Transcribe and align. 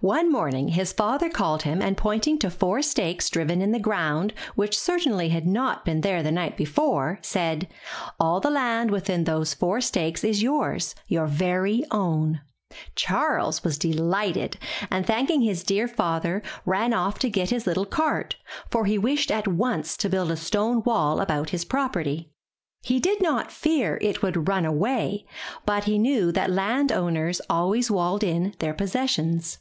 One 0.00 0.32
morning 0.32 0.68
his 0.68 0.92
father 0.92 1.30
called 1.30 1.62
him 1.62 1.80
and 1.80 1.96
pointing 1.96 2.36
to 2.40 2.50
four 2.50 2.82
stakes 2.82 3.30
driven 3.30 3.62
in 3.62 3.70
the 3.70 3.78
ground 3.78 4.34
which 4.56 4.76
certainly 4.76 5.28
had 5.28 5.46
not 5.46 5.84
been 5.84 6.00
there 6.00 6.24
the 6.24 6.32
night 6.32 6.56
before, 6.56 7.20
said: 7.22 7.68
'*A11 8.18 8.42
the 8.42 8.50
land 8.50 8.90
within 8.90 9.24
those 9.24 9.54
four 9.54 9.80
stakes 9.80 10.24
is 10.24 10.42
yours, 10.42 10.96
your 11.06 11.26
very 11.28 11.84
own/' 11.92 12.40
Charles 12.96 13.62
was 13.62 13.78
delighted, 13.78 14.56
and 14.90 15.06
thanking 15.06 15.42
his 15.42 15.62
dear 15.62 15.86
father, 15.86 16.42
ran 16.66 16.92
off 16.92 17.20
to 17.20 17.30
get 17.30 17.50
his 17.50 17.64
little 17.64 17.86
cart, 17.86 18.34
for 18.72 18.86
he 18.86 18.98
wished 18.98 19.30
at 19.30 19.46
once 19.46 19.96
to 19.98 20.08
build 20.08 20.32
a 20.32 20.36
stone 20.36 20.82
wall 20.82 21.20
about 21.20 21.50
his 21.50 21.64
property. 21.64 22.32
He 22.80 22.98
did 22.98 23.22
not 23.22 23.52
fear 23.52 23.98
it 24.00 24.20
would 24.20 24.48
run 24.48 24.64
away, 24.64 25.26
but 25.64 25.84
he 25.84 25.96
knew 25.96 26.32
that 26.32 26.50
land 26.50 26.90
owners 26.90 27.40
always 27.48 27.88
walled 27.88 28.24
in 28.24 28.56
their 28.58 28.74
possessions. 28.74 29.58